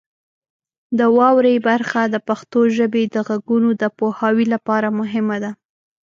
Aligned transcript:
د 0.97 1.01
واورئ 1.17 1.57
برخه 1.67 2.01
د 2.13 2.15
پښتو 2.27 2.59
ژبې 2.77 3.03
د 3.13 3.15
غږونو 3.27 3.69
د 3.81 3.83
پوهاوي 3.97 4.45
لپاره 4.53 4.87
مهمه 4.99 5.37
ده. 5.43 5.51